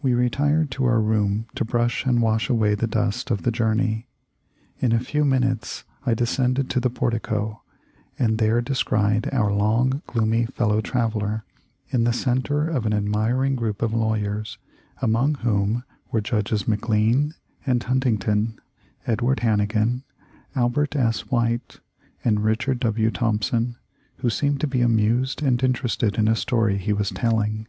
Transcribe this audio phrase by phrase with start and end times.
[0.00, 4.06] We retired to our room to brush and wash away the dust of the journey.
[4.78, 7.60] In a few minutes I descended to the portico,
[8.18, 11.44] and there descried our long, gloomy fellow traveller
[11.90, 14.56] in the center of an admiring group of lawyers,
[15.02, 17.34] among whom were Judges McLean
[17.66, 18.58] and Huntington,
[19.06, 20.04] Edward Hannigan,
[20.56, 21.26] Albert S.
[21.30, 21.80] White,
[22.24, 23.10] and Richard W.
[23.10, 23.76] Thompson,
[24.20, 27.66] who seemed to be amused and interested in a story he was telling.